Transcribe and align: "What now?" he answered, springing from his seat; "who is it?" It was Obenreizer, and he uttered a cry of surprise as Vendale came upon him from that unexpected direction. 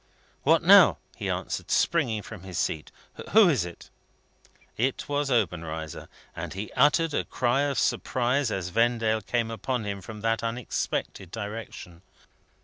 "What 0.41 0.63
now?" 0.63 0.97
he 1.15 1.29
answered, 1.29 1.69
springing 1.69 2.23
from 2.23 2.41
his 2.41 2.57
seat; 2.57 2.91
"who 3.33 3.47
is 3.49 3.65
it?" 3.65 3.91
It 4.75 5.07
was 5.07 5.29
Obenreizer, 5.29 6.07
and 6.35 6.55
he 6.55 6.71
uttered 6.73 7.13
a 7.13 7.23
cry 7.23 7.61
of 7.69 7.77
surprise 7.77 8.49
as 8.49 8.69
Vendale 8.69 9.21
came 9.21 9.51
upon 9.51 9.83
him 9.85 10.01
from 10.01 10.21
that 10.21 10.41
unexpected 10.41 11.29
direction. 11.29 12.01